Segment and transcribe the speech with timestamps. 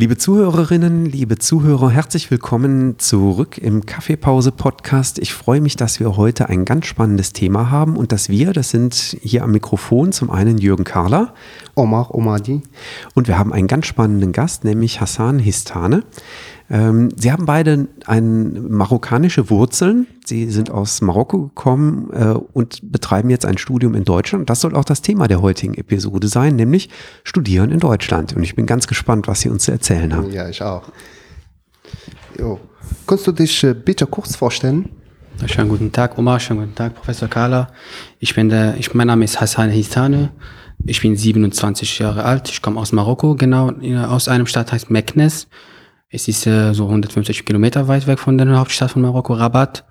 [0.00, 5.18] Liebe Zuhörerinnen, liebe Zuhörer, herzlich willkommen zurück im Kaffeepause-Podcast.
[5.18, 8.70] Ich freue mich, dass wir heute ein ganz spannendes Thema haben und dass wir, das
[8.70, 11.34] sind hier am Mikrofon zum einen Jürgen Kahler.
[11.74, 12.62] Omar Omadi.
[13.14, 16.02] Und wir haben einen ganz spannenden Gast, nämlich Hassan Histane.
[16.70, 20.06] Ähm, Sie haben beide ein, marokkanische Wurzeln.
[20.24, 24.48] Sie sind aus Marokko gekommen äh, und betreiben jetzt ein Studium in Deutschland.
[24.48, 26.88] Das soll auch das Thema der heutigen Episode sein, nämlich
[27.24, 28.36] Studieren in Deutschland.
[28.36, 30.30] Und ich bin ganz gespannt, was Sie uns zu erzählen haben.
[30.30, 30.84] Ja, ich auch.
[32.38, 32.60] Jo.
[33.06, 34.90] Kannst du dich äh, bitte kurz vorstellen?
[35.46, 36.38] Schönen guten Tag, Omar.
[36.38, 37.68] Schönen guten Tag, Professor Kala.
[38.20, 40.30] Ich bin der, ich, mein Name ist Hassan Histane.
[40.84, 42.48] Ich bin 27 Jahre alt.
[42.48, 43.72] Ich komme aus Marokko, genau
[44.06, 45.48] aus einem Stadt heißt Meknes.
[46.12, 49.86] Es ist äh, so 150 Kilometer weit weg von der Hauptstadt von Marokko, Rabat.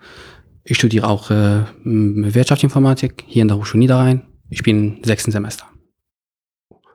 [0.66, 4.28] Ich studiere auch äh, Wirtschaftsinformatik hier in der Hochschule Niederrhein.
[4.50, 5.66] Ich bin im sechsten Semester.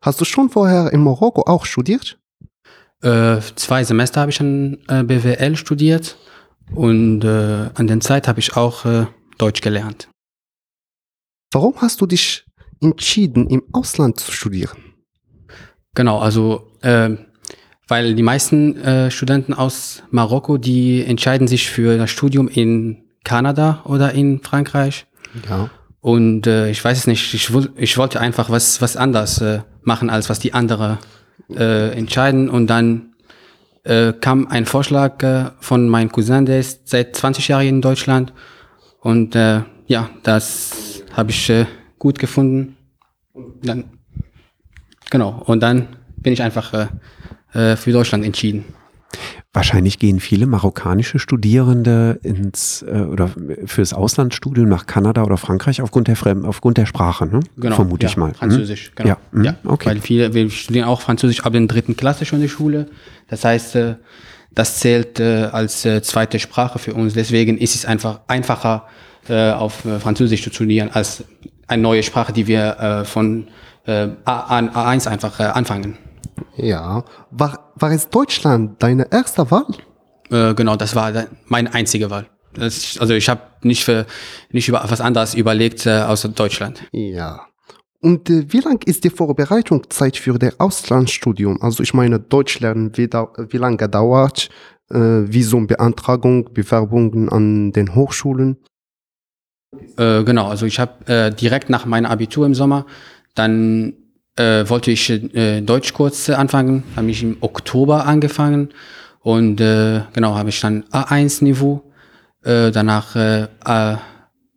[0.02, 2.18] Hast du schon vorher in Marokko auch studiert?
[3.00, 6.18] Äh, zwei Semester habe ich an äh, BWL studiert
[6.74, 9.06] und äh, an der Zeit habe ich auch äh,
[9.38, 10.10] Deutsch gelernt.
[11.50, 12.44] Warum hast du dich
[12.82, 14.76] entschieden, im Ausland zu studieren?
[15.94, 17.16] Genau, also äh,
[17.88, 23.82] weil die meisten äh, Studenten aus Marokko, die entscheiden sich für das Studium in Kanada
[23.84, 25.06] oder in Frankreich.
[25.48, 25.70] Ja.
[26.00, 30.10] Und äh, ich weiß es nicht, ich, ich wollte einfach was, was anders äh, machen,
[30.10, 30.98] als was die anderen
[31.50, 32.50] äh, entscheiden.
[32.50, 33.14] Und dann
[33.84, 38.32] äh, kam ein Vorschlag äh, von meinem Cousin, der ist seit 20 Jahren in Deutschland.
[39.00, 41.66] Und äh, ja, das habe ich äh,
[41.98, 42.76] gut gefunden.
[43.62, 43.84] Dann,
[45.10, 46.88] genau, und dann bin ich einfach
[47.54, 48.64] äh, für Deutschland entschieden.
[49.52, 53.30] Wahrscheinlich gehen viele marokkanische Studierende ins äh, oder
[53.66, 57.40] fürs Auslandsstudium nach Kanada oder Frankreich aufgrund der Fremd, aufgrund der Sprache, ne?
[57.56, 58.30] Genau, vermute ja, ich mal.
[58.30, 58.34] Hm?
[58.34, 59.10] Französisch, genau.
[59.10, 59.44] Ja, hm?
[59.44, 59.90] ja, okay.
[59.90, 62.88] Weil viele, wir studieren auch Französisch ab der dritten Klasse schon in der Schule.
[63.28, 63.94] Das heißt, äh,
[64.52, 67.14] das zählt äh, als äh, zweite Sprache für uns.
[67.14, 68.88] Deswegen ist es einfach einfacher,
[69.28, 71.24] äh, auf äh, Französisch zu studieren als
[71.66, 73.48] eine neue Sprache, die wir äh, von
[73.86, 75.96] äh, A, A1 einfach äh, anfangen.
[76.56, 77.04] Ja.
[77.30, 79.66] War, war es Deutschland deine erste Wahl?
[80.30, 81.12] Äh, genau, das war
[81.46, 82.26] meine einzige Wahl.
[82.54, 84.06] Das, also ich habe nicht für
[84.50, 86.84] nicht über was anderes überlegt äh, außer Deutschland.
[86.92, 87.46] Ja.
[88.00, 91.60] Und äh, wie lang ist die Vorbereitungszeit für das Auslandsstudium?
[91.62, 94.50] Also ich meine, Deutsch lernen, wie, da, wie lange dauert,
[94.90, 98.58] äh, Visumbeantragung, Bewerbungen an den Hochschulen?
[99.96, 102.86] Äh, genau, also ich habe äh, direkt nach meinem Abitur im Sommer
[103.34, 103.94] dann
[104.36, 108.70] äh, wollte ich äh, Deutschkurs anfangen, habe ich im Oktober angefangen
[109.20, 111.82] und äh, genau habe ich dann A1-Niveau,
[112.42, 113.46] äh, danach äh,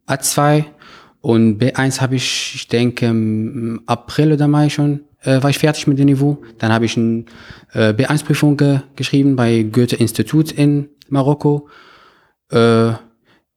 [0.07, 0.66] A2
[1.21, 5.87] und B1 habe ich, ich denke, im April oder Mai schon äh, war ich fertig
[5.87, 6.41] mit dem Niveau.
[6.57, 7.25] Dann habe ich eine
[7.73, 11.69] äh, B1-Prüfung ge geschrieben bei Goethe-Institut in Marokko.
[12.51, 12.93] Äh,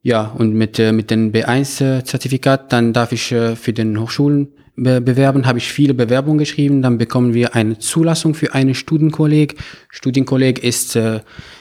[0.03, 5.01] ja, und mit, äh, mit dem B1-Zertifikat, dann darf ich äh, für den Hochschulen be
[5.01, 9.55] bewerben, habe ich viele Bewerbungen geschrieben, dann bekommen wir eine Zulassung für einen Studienkolleg.
[9.89, 11.19] Studienkolleg ist äh,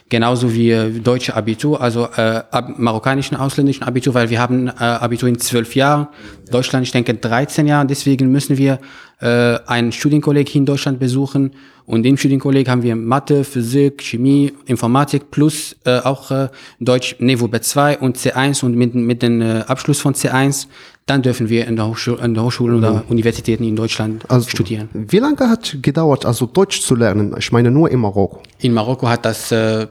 [0.08, 4.72] genauso wie äh, deutsche Abitur, also äh, ab, marokkanischen, ausländischen Abitur, weil wir haben äh,
[4.78, 6.08] Abitur in zwölf Jahren,
[6.50, 8.78] Deutschland, ich denke, 13 Jahre, deswegen müssen wir
[9.20, 11.52] äh, einen Studienkolleg hier in Deutschland besuchen
[11.90, 17.46] und im Studienkolleg haben wir Mathe, Physik, Chemie, Informatik plus äh, auch äh, Deutsch Niveau
[17.46, 20.66] B2 und C1 und mit, mit dem äh, Abschluss von C1
[21.06, 23.02] dann dürfen wir in der Hochschule, in der Hochschule oder mhm.
[23.08, 24.88] Universitäten in Deutschland also, studieren.
[24.92, 27.34] Wie lange hat gedauert, also Deutsch zu lernen?
[27.36, 28.40] Ich meine nur in Marokko.
[28.60, 29.88] In Marokko hat das äh,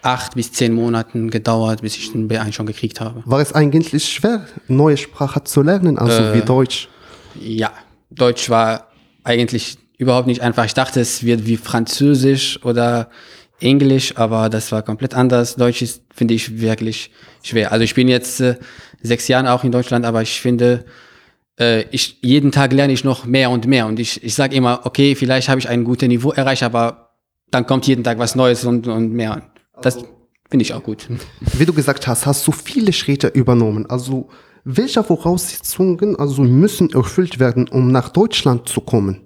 [0.00, 3.22] acht bis zehn Monaten gedauert, bis ich den B1 schon gekriegt habe.
[3.26, 6.88] War es eigentlich schwer, neue Sprache zu lernen, also äh, wie Deutsch?
[7.38, 7.72] Ja,
[8.10, 8.88] Deutsch war
[9.24, 10.64] eigentlich überhaupt nicht einfach.
[10.64, 13.08] Ich dachte, es wird wie Französisch oder
[13.60, 15.56] Englisch, aber das war komplett anders.
[15.56, 17.10] Deutsch ist, finde ich, wirklich
[17.42, 17.72] schwer.
[17.72, 18.56] Also ich bin jetzt äh,
[19.02, 20.84] sechs Jahren auch in Deutschland, aber ich finde,
[21.58, 23.86] äh, ich, jeden Tag lerne ich noch mehr und mehr.
[23.86, 27.14] Und ich, ich sage immer, okay, vielleicht habe ich ein gutes Niveau erreicht, aber
[27.50, 29.42] dann kommt jeden Tag was Neues und, und mehr.
[29.80, 29.98] Das
[30.50, 31.08] finde ich auch gut.
[31.40, 33.88] Wie du gesagt hast, hast du viele Schritte übernommen.
[33.88, 34.28] Also
[34.64, 39.20] welche Voraussetzungen also müssen erfüllt werden, um nach Deutschland zu kommen?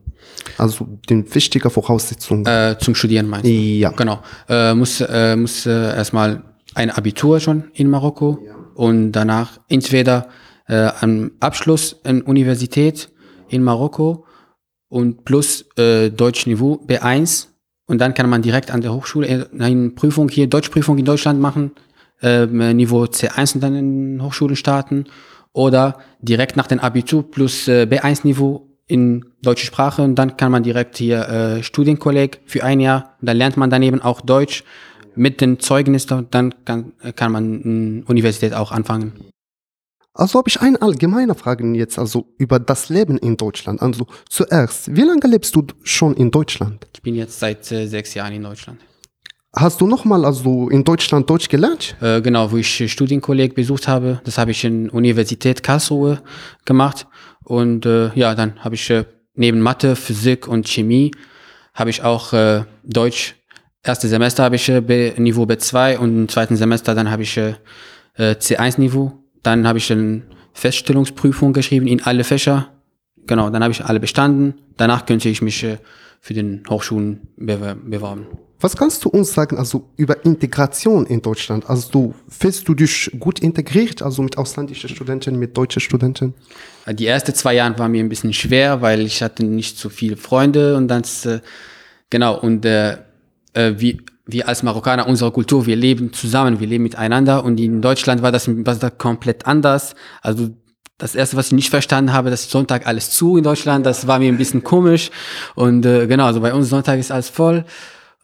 [0.58, 2.46] Also den wichtige Voraussetzungen.
[2.46, 3.50] Äh, zum Studieren meinst du?
[3.50, 3.90] Ja.
[3.90, 4.20] Genau.
[4.48, 6.42] Äh, muss äh, muss äh, erstmal
[6.74, 8.38] ein Abitur schon in Marokko.
[8.46, 8.54] Ja.
[8.74, 10.28] und danach entweder
[10.68, 13.10] äh, am Abschluss in Universität
[13.48, 14.26] in Marokko
[14.88, 17.48] und plus äh, Deutschniveau B1
[17.86, 21.72] und dann kann man direkt an der Hochschule eine Prüfung hier, Deutschprüfung in Deutschland machen,
[22.20, 25.06] äh, Niveau C1 und dann in Hochschule starten
[25.52, 30.62] oder direkt nach dem Abitur plus äh, B1-Niveau in deutsche Sprache und dann kann man
[30.62, 34.64] direkt hier äh, Studienkolleg für ein Jahr dann lernt man daneben auch Deutsch
[35.16, 39.12] mit den Zeugnissen, dann kann, kann man in Universität auch anfangen.
[40.12, 43.82] Also habe ich eine allgemeine Frage jetzt also über das Leben in Deutschland.
[43.82, 46.86] Also zuerst, wie lange lebst du schon in Deutschland?
[46.94, 48.80] Ich bin jetzt seit äh, sechs Jahren in Deutschland.
[49.54, 51.96] Hast du nochmal also in Deutschland Deutsch gelernt?
[52.00, 54.20] Äh, genau, wo ich Studienkolleg besucht habe.
[54.24, 56.22] Das habe ich in Universität Karlsruhe
[56.64, 57.06] gemacht.
[57.46, 59.04] Und äh, ja, dann habe ich äh,
[59.34, 61.12] neben Mathe, Physik und Chemie
[61.74, 63.36] habe ich auch äh, Deutsch.
[63.82, 67.36] Erste Semester habe ich äh, B, Niveau B2 und im zweiten Semester dann habe ich
[67.36, 67.54] äh,
[68.16, 69.12] äh C1-Niveau
[69.46, 70.22] dann habe ich eine
[70.54, 72.68] Feststellungsprüfung geschrieben in alle Fächer.
[73.26, 74.54] Genau, dann habe ich alle bestanden.
[74.76, 75.78] Danach könnte ich mich äh,
[76.20, 78.26] für den Hochschulen bewerben.
[78.58, 81.68] Was kannst du uns sagen, also über Integration in Deutschland?
[81.68, 86.32] Also du fühlst du dich gut integriert, also mit ausländischen Studenten, mit deutschen Studenten?
[86.90, 90.16] Die ersten zwei Jahre waren mir ein bisschen schwer, weil ich hatte nicht so viele
[90.16, 91.40] Freunde und dann äh,
[92.08, 92.96] genau und äh,
[93.52, 97.80] äh wie wir als Marokkaner, unsere Kultur, wir leben zusammen, wir leben miteinander und in
[97.80, 99.94] Deutschland war das, war das komplett anders.
[100.20, 100.48] Also
[100.98, 104.18] das erste, was ich nicht verstanden habe, dass Sonntag alles zu in Deutschland, das war
[104.18, 105.10] mir ein bisschen komisch
[105.54, 107.64] und äh, genau, also bei uns Sonntag ist alles voll.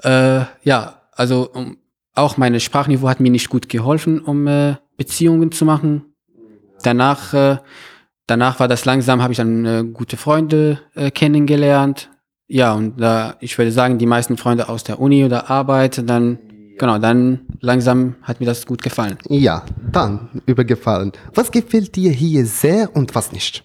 [0.02, 1.76] Äh, ja, also um,
[2.14, 6.14] auch meine Sprachniveau hat mir nicht gut geholfen, um äh, Beziehungen zu machen.
[6.82, 7.58] Danach, äh,
[8.26, 12.10] danach war das langsam, habe ich dann äh, gute Freunde äh, kennengelernt,
[12.54, 16.38] ja, und da, ich würde sagen, die meisten Freunde aus der Uni oder Arbeit, dann,
[16.78, 19.18] genau, dann langsam hat mir das gut gefallen.
[19.28, 21.12] Ja, dann übergefallen.
[21.34, 23.64] Was gefällt dir hier sehr und was nicht?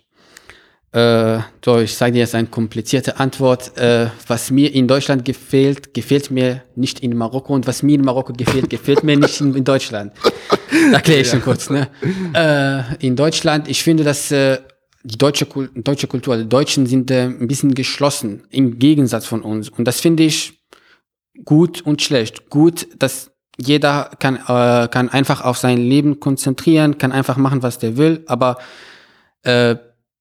[0.94, 3.78] Äh, so, ich sage dir jetzt eine komplizierte Antwort.
[3.78, 8.02] Äh, was mir in Deutschland gefällt, gefällt mir nicht in Marokko und was mir in
[8.02, 10.14] Marokko gefällt, gefällt mir nicht in, in Deutschland.
[10.94, 11.34] Erkläre ich ja.
[11.34, 11.70] schon kurz.
[11.70, 11.90] Ne?
[12.34, 14.60] Äh, in Deutschland, ich finde, dass äh,
[15.04, 15.46] die deutsche,
[15.76, 19.70] deutsche Kultur, die Deutschen sind äh, ein bisschen geschlossen im Gegensatz von uns.
[19.70, 20.54] Und das finde ich
[21.46, 22.50] gut und schlecht.
[22.50, 27.80] Gut, dass jeder kann, äh, kann einfach auf sein Leben konzentrieren, kann einfach machen, was
[27.80, 28.58] der will, aber
[29.44, 29.76] äh,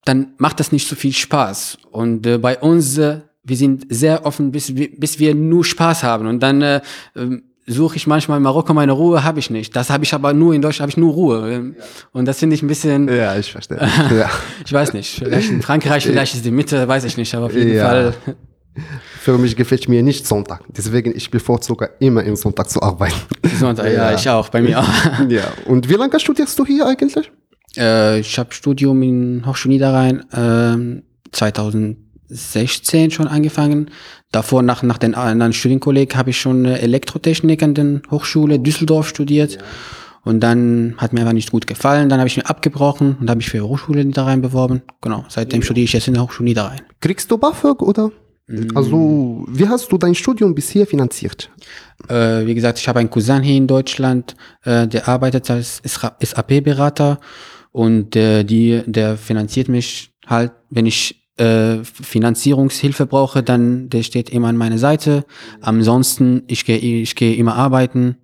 [0.04, 1.78] dann macht das nicht so viel Spaß.
[1.90, 6.26] Und äh, bei uns, äh, wir sind sehr offen, bis, bis wir nur Spaß haben.
[6.26, 6.80] Und dann äh,
[7.14, 9.74] ähm, suche ich manchmal in Marokko meine Ruhe, habe ich nicht.
[9.74, 11.74] Das habe ich aber nur in Deutschland, habe ich nur Ruhe.
[12.12, 13.08] Und das finde ich ein bisschen.
[13.08, 13.78] Ja, ich verstehe.
[14.10, 14.30] ja.
[14.64, 15.18] ich weiß nicht.
[15.18, 17.88] Vielleicht in Frankreich, vielleicht ist die Mitte, weiß ich nicht, aber auf jeden ja.
[17.88, 18.14] Fall.
[19.20, 20.62] Für mich gefällt mir nicht Sonntag.
[20.69, 23.17] Deswegen, ich bevorzuge immer im Sonntag zu arbeiten.
[23.58, 24.88] Sonntag, ja, ja ich auch, bei mir auch.
[25.28, 25.44] ja.
[25.67, 27.31] Und wie lange studierst du hier eigentlich?
[27.76, 31.02] Äh, ich habe Studium in Hochschule Niederrhein äh,
[31.32, 33.90] 2000 16 schon angefangen.
[34.32, 39.55] Davor, nach, nach den anderen Studienkolleg, habe ich schon Elektrotechnik an der Hochschule Düsseldorf studiert.
[39.55, 39.61] Ja.
[40.25, 42.08] Und dann hat mir aber nicht gut gefallen.
[42.08, 44.82] Dann habe ich mir abgebrochen und habe mich für Hochschule Niederrhein beworben.
[45.00, 46.81] Genau, seitdem studiere ich jetzt in der Hochschule Niederrhein.
[47.00, 48.11] Kriegst du BAföG oder?
[48.75, 51.50] Also, wie hast du dein Studium bisher finanziert?
[52.08, 57.18] Äh, wie gesagt, ich habe einen Cousin hier in Deutschland, äh, der arbeitet als SAP-Berater
[57.73, 64.30] und äh, die, der finanziert mich halt, wenn ich äh, Finanzierungshilfe brauche, dann der steht
[64.30, 65.25] immer an meiner Seite.
[65.61, 68.16] Ansonsten, ich gehe ich gehe immer arbeiten.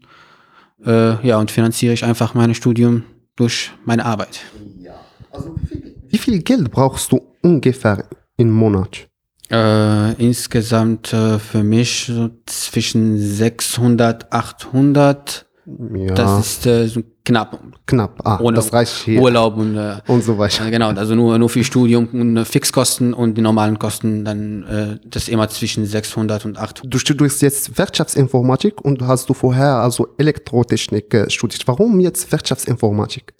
[0.84, 3.04] Äh, ja, und finanziere ich einfach mein Studium
[3.36, 4.40] durch meine Arbeit.
[4.80, 4.94] Ja.
[5.30, 9.08] Also wie viel, wie viel Geld brauchst du ungefähr im Monat?
[9.52, 15.46] Äh, insgesamt äh, für mich so zwischen 600, 800
[15.94, 16.14] ja.
[16.14, 17.60] Das ist äh, so knapp.
[17.86, 19.20] Knapp, ah, Ohne das reicht hier.
[19.20, 20.66] Urlaub und, äh, und so weiter.
[20.66, 24.64] Äh, genau, also nur, nur für Studium und äh, Fixkosten und die normalen Kosten, dann
[24.64, 26.92] äh, das immer zwischen 600 und 800.
[26.92, 31.62] Du studierst jetzt Wirtschaftsinformatik und hast du vorher also Elektrotechnik äh, studiert.
[31.68, 33.32] Warum jetzt Wirtschaftsinformatik?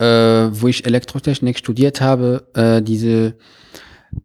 [0.00, 3.36] Äh, wo ich Elektrotechnik studiert habe, äh, diese,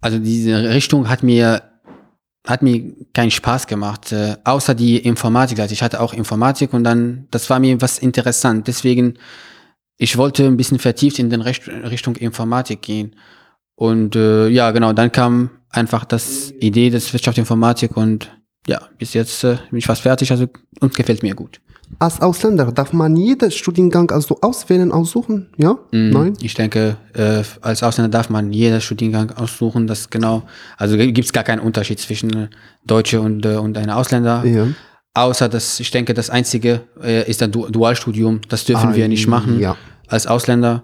[0.01, 1.61] also diese Richtung hat mir
[2.45, 5.59] hat mir keinen Spaß gemacht, äh, außer die Informatik.
[5.59, 8.67] Also ich hatte auch Informatik und dann, das war mir was interessant.
[8.67, 9.17] Deswegen,
[9.97, 13.15] ich wollte ein bisschen vertieft in den Richt Richtung Informatik gehen.
[13.75, 18.29] Und äh, ja, genau, dann kam einfach das Idee des Wirtschaftsinformatik und
[18.67, 20.47] ja, bis jetzt äh, bin ich fast fertig, also
[20.79, 21.59] uns gefällt mir gut.
[21.99, 25.47] Als Ausländer darf man jeden Studiengang also auswählen, aussuchen?
[25.57, 25.73] Ja?
[25.91, 26.33] Mm, Nein?
[26.41, 29.87] Ich denke, äh, als Ausländer darf man jeden Studiengang aussuchen.
[29.87, 30.43] Das genau,
[30.77, 32.49] also gibt es gar keinen Unterschied zwischen
[32.85, 34.43] Deutsche und, äh, und einem Ausländer.
[34.45, 34.67] Ja.
[35.15, 38.41] außer dass ich denke, das einzige äh, ist ein du Dualstudium.
[38.49, 39.75] Das dürfen Ah, wir nicht machen ja.
[40.07, 40.83] als Ausländer.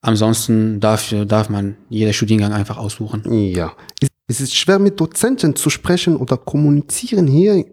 [0.00, 3.22] Ansonsten darf, darf man jeder Studiengang einfach aussuchen.
[3.52, 3.72] Ja.
[4.28, 7.64] Es ist schwer mit Dozenten zu sprechen oder kommunizieren hier.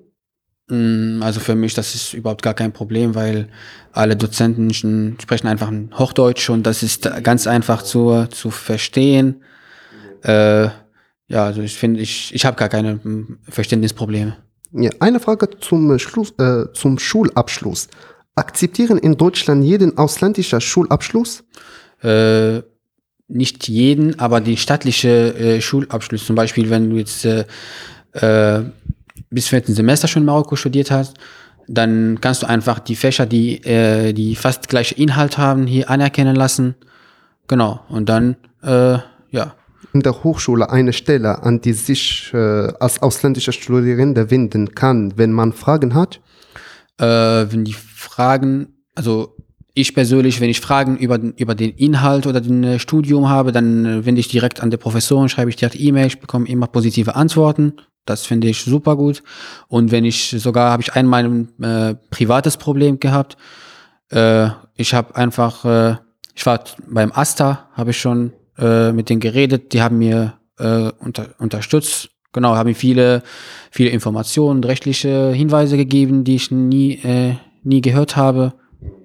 [0.67, 3.50] Mm, Also für mich, das ist überhaupt gar kein Problem, weil
[3.91, 9.43] alle Dozenten sprechen einfach Hochdeutsch und das ist ganz einfach zu, zu verstehen.
[10.24, 10.69] Äh,
[11.27, 14.38] ja, also ich finde, ich, ich habe gar keine mm, Verständnisprobleme.
[14.74, 17.88] Ja, eine Frage zum, Schluss, äh, zum Schulabschluss.
[18.36, 21.43] Akzeptieren in Deutschland jeden ausländischen Schulabschluss?
[22.01, 22.62] Äh,
[23.27, 27.45] nicht jeden, aber die staatliche äh, Schulabschluss, zum Beispiel, wenn du jetzt äh,
[28.13, 28.63] äh,
[29.36, 31.18] bis vierten Semester schon in Marokko studiert hast,
[31.68, 36.36] dann kannst du einfach die Fächer, die, äh, die fast gleiche Inhalt haben, hier anerkennen
[36.36, 36.75] lassen.
[37.48, 37.82] Genau.
[37.89, 38.98] Und dann, äh,
[39.32, 39.56] ja.
[39.94, 42.38] in der Hochschule eine Stelle, an die sich äh,
[42.80, 46.22] als ausländischer Studierende wenden kann, wenn man Fragen hat?
[47.00, 49.36] Äh, wenn die Fragen, also
[49.74, 53.51] ich persönlich, wenn ich Fragen über, den- über den Inhalt oder den äh, Studium habe,
[53.51, 56.68] dann äh, wende ich direkt an die Professoren, schreibe ich direkt E-Mail, ich bekomme immer
[56.68, 57.74] positive Antworten.
[58.06, 59.24] Das finde ich super gut.
[59.68, 63.36] Und wenn ich sogar, habe ich einmal ein äh, privates Problem gehabt.
[64.10, 65.96] Äh, ich habe einfach, äh,
[66.36, 70.92] ich war beim Asta, habe ich schon äh, mit denen geredet, die haben mir äh,
[71.00, 72.10] unter, unterstützt.
[72.32, 73.24] Genau, haben mir viele,
[73.72, 78.54] viele Informationen, rechtliche Hinweise gegeben, die ich nie, äh, nie gehört habe.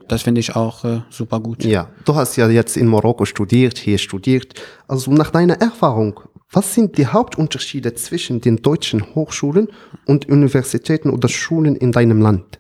[0.09, 1.65] Das finde ich auch äh, super gut.
[1.65, 4.61] Ja, du hast ja jetzt in Marokko studiert, hier studiert.
[4.89, 6.19] Also nach deiner Erfahrung,
[6.53, 9.69] was sind die Hauptunterschiede zwischen den deutschen Hochschulen
[10.07, 12.59] und Universitäten oder Schulen in deinem Land?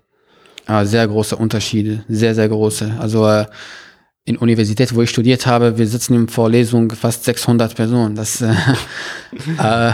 [0.67, 2.95] Ah, sehr große Unterschiede, sehr, sehr große.
[3.01, 3.47] Also äh,
[4.25, 8.15] in Universität, wo ich studiert habe, wir sitzen in Vorlesungen fast 600 Personen.
[8.15, 8.53] Das, äh,
[9.59, 9.93] äh,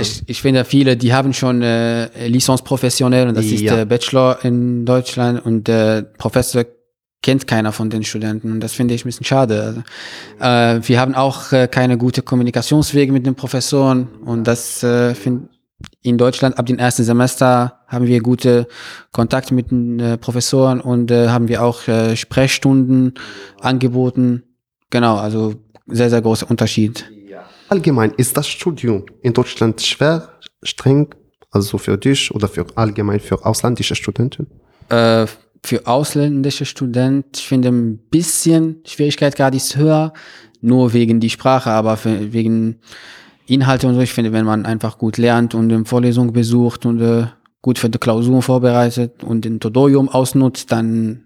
[0.00, 3.74] ich, ich finde, viele, die haben schon äh, Licence professionell und das ist Ja.
[3.76, 6.64] der Bachelor in Deutschland und der Professor
[7.22, 9.62] kennt keiner von den Studenten und das finde ich ein bisschen schade.
[9.62, 9.80] Also,
[10.40, 15.48] äh, wir haben auch äh, keine gute Kommunikationswege mit den Professoren und das äh, finde
[16.02, 18.66] in Deutschland ab dem ersten Semester haben wir gute
[19.12, 23.14] Kontakte mit den äh, Professoren und äh, haben wir auch äh, Sprechstunden
[23.60, 24.42] angeboten.
[24.90, 25.54] Genau, also
[25.86, 27.10] sehr, sehr großer Unterschied.
[27.68, 30.28] Allgemein ist das Studium in Deutschland schwer,
[30.62, 31.14] streng,
[31.50, 34.46] also für dich oder für allgemein für ausländische Studenten?
[35.64, 40.12] Für ausländische Studenten, ich finde ein bisschen Schwierigkeit gerade ist höher,
[40.60, 42.80] nur wegen die Sprache, aber für, wegen
[43.46, 44.00] Inhalte und so.
[44.00, 47.26] Ich finde, wenn man einfach gut lernt und eine Vorlesung besucht und äh,
[47.60, 51.24] gut für die Klausuren vorbereitet und den Todorium ausnutzt, dann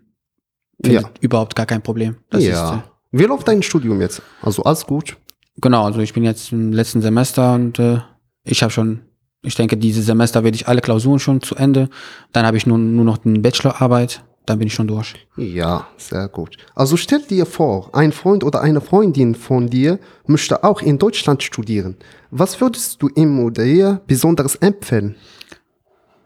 [0.84, 1.00] Ja.
[1.20, 2.16] überhaupt gar kein Problem.
[2.30, 2.84] Das ist, äh, ja.
[3.12, 4.20] Wie läuft dein Studium jetzt?
[4.42, 5.16] Also alles gut?
[5.58, 8.00] Genau, also ich bin jetzt im letzten Semester und äh,
[8.44, 9.00] ich habe schon,
[9.42, 11.88] ich denke, dieses Semester werde ich alle Klausuren schon zu Ende.
[12.32, 15.14] Dann habe ich nur, nur noch eine Bachelorarbeit, dann bin ich schon durch.
[15.36, 16.56] Ja, sehr gut.
[16.74, 21.42] Also stell dir vor, ein Freund oder eine Freundin von dir möchte auch in Deutschland
[21.42, 21.96] studieren.
[22.30, 25.16] Was würdest du ihm oder ihr besonders empfehlen?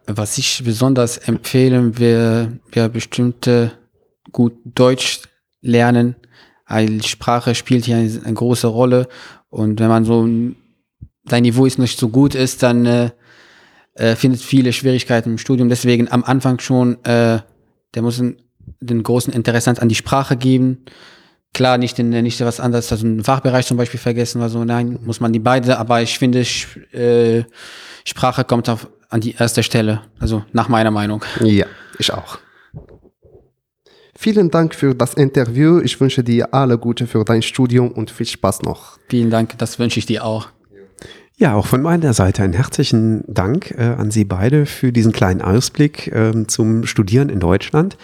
[0.06, 3.70] Was ich besonders empfehlen wäre, wäre bestimmt äh,
[4.32, 5.22] gut Deutsch
[5.60, 6.16] lernen.
[6.66, 9.08] Weil Sprache spielt hier eine, eine große Rolle.
[9.50, 10.56] Und wenn man so, ein-
[11.24, 13.10] dein Niveau ist nicht so gut ist, dann äh,
[13.94, 15.68] äh, findet viele Schwierigkeiten im Studium.
[15.68, 17.40] Deswegen am Anfang schon, äh,
[17.94, 18.22] der muss
[18.80, 20.84] den großen Interesse an die Sprache geben.
[21.52, 24.64] Klar, nicht, in, nicht was anderes, also einen Fachbereich zum Beispiel vergessen oder so.
[24.64, 25.78] Nein, muss man die beide.
[25.78, 26.40] Aber ich finde,
[26.92, 27.44] äh,
[28.04, 30.02] Sprache kommt auf, an die erste Stelle.
[30.20, 31.24] Also nach meiner Meinung.
[31.40, 31.66] Ja,
[31.98, 32.38] ich auch.
[34.16, 35.80] Vielen Dank für das Interview.
[35.80, 38.98] Ich wünsche dir alle Gute für dein Studium und viel Spaß noch.
[39.08, 40.48] Vielen Dank, das wünsche ich dir auch.
[41.40, 45.40] Ja, auch von meiner Seite einen herzlichen Dank äh, an Sie beide für diesen kleinen
[45.40, 47.96] Ausblick ähm, zum Studieren in Deutschland.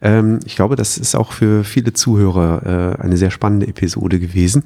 [0.00, 4.64] Ähm, ich glaube, das ist auch für viele Zuhörer äh, eine sehr spannende Episode gewesen.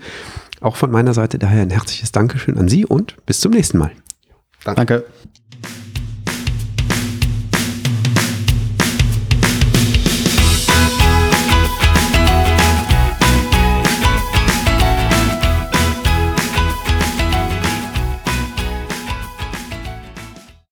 [0.61, 3.91] Auch von meiner Seite daher ein herzliches Dankeschön an Sie und bis zum nächsten Mal.
[4.63, 5.05] Danke.